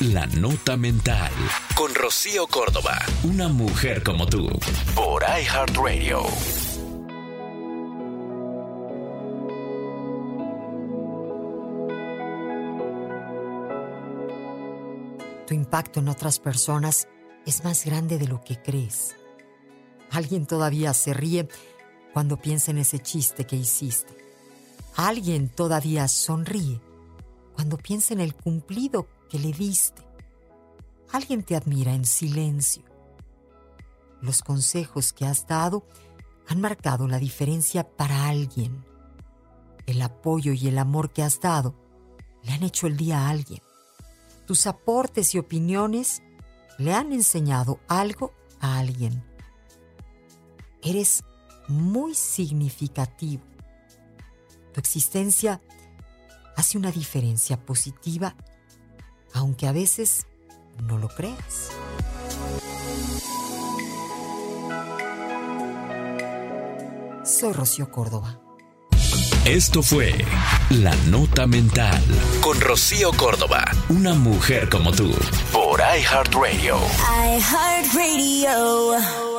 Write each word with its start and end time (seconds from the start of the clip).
La 0.00 0.26
Nota 0.26 0.76
Mental. 0.76 1.32
Con 1.74 1.94
Rocío 1.94 2.46
Córdoba. 2.48 2.98
Una 3.22 3.48
mujer 3.48 4.02
como 4.02 4.26
tú. 4.26 4.46
Por 4.94 5.22
iHeartRadio. 5.22 6.22
Tu 15.46 15.54
impacto 15.54 16.00
en 16.00 16.08
otras 16.08 16.40
personas 16.40 17.08
es 17.46 17.64
más 17.64 17.86
grande 17.86 18.18
de 18.18 18.28
lo 18.28 18.42
que 18.42 18.60
crees. 18.60 19.16
Alguien 20.10 20.44
todavía 20.44 20.92
se 20.92 21.14
ríe 21.14 21.48
cuando 22.12 22.36
piensa 22.36 22.70
en 22.70 22.76
ese 22.78 22.98
chiste 22.98 23.46
que 23.46 23.56
hiciste. 23.56 24.14
Alguien 24.94 25.48
todavía 25.48 26.06
sonríe 26.06 26.82
cuando 27.56 27.78
piensa 27.78 28.12
en 28.12 28.20
el 28.20 28.34
cumplido 28.34 29.08
que 29.30 29.38
le 29.38 29.50
diste. 29.50 30.02
Alguien 31.10 31.42
te 31.42 31.56
admira 31.56 31.94
en 31.94 32.04
silencio. 32.04 32.84
Los 34.20 34.42
consejos 34.42 35.14
que 35.14 35.24
has 35.24 35.46
dado 35.46 35.86
han 36.46 36.60
marcado 36.60 37.08
la 37.08 37.18
diferencia 37.18 37.82
para 37.96 38.28
alguien. 38.28 38.84
El 39.86 40.02
apoyo 40.02 40.52
y 40.52 40.68
el 40.68 40.76
amor 40.76 41.14
que 41.14 41.22
has 41.22 41.40
dado 41.40 41.74
le 42.42 42.52
han 42.52 42.62
hecho 42.62 42.86
el 42.86 42.98
día 42.98 43.20
a 43.20 43.30
alguien. 43.30 43.62
Tus 44.46 44.66
aportes 44.66 45.34
y 45.34 45.38
opiniones 45.38 46.22
le 46.76 46.92
han 46.92 47.10
enseñado 47.14 47.80
algo 47.88 48.34
a 48.60 48.78
alguien. 48.78 49.24
Eres 50.82 51.24
muy 51.68 52.14
significativo. 52.14 53.42
Tu 54.74 54.80
existencia 54.80 55.62
hace 56.56 56.78
una 56.78 56.90
diferencia 56.90 57.58
positiva, 57.58 58.34
aunque 59.34 59.68
a 59.68 59.72
veces 59.72 60.26
no 60.82 60.98
lo 60.98 61.08
creas. 61.08 61.70
Soy 67.24 67.52
Rocío 67.52 67.90
Córdoba. 67.90 68.38
Esto 69.44 69.82
fue 69.82 70.12
La 70.70 70.94
Nota 71.08 71.46
Mental. 71.46 72.02
Con 72.40 72.60
Rocío 72.60 73.12
Córdoba. 73.12 73.64
Una 73.88 74.14
mujer 74.14 74.68
como 74.68 74.90
tú. 74.90 75.12
Por 75.52 75.80
iHeartRadio. 75.80 76.78
iHeartRadio. 77.36 79.35